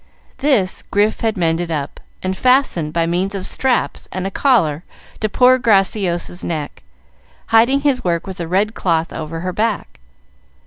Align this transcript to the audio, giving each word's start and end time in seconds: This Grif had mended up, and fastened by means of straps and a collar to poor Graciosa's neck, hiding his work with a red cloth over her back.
This 0.39 0.81
Grif 0.89 1.19
had 1.21 1.37
mended 1.37 1.69
up, 1.69 1.99
and 2.23 2.35
fastened 2.35 2.91
by 2.91 3.05
means 3.05 3.35
of 3.35 3.45
straps 3.45 4.09
and 4.11 4.25
a 4.25 4.31
collar 4.31 4.83
to 5.19 5.29
poor 5.29 5.59
Graciosa's 5.59 6.43
neck, 6.43 6.81
hiding 7.49 7.81
his 7.81 8.03
work 8.03 8.25
with 8.25 8.39
a 8.39 8.47
red 8.47 8.73
cloth 8.73 9.13
over 9.13 9.41
her 9.41 9.53
back. 9.53 9.99